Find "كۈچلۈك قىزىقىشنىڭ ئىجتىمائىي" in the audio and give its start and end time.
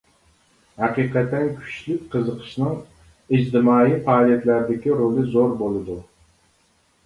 1.57-3.95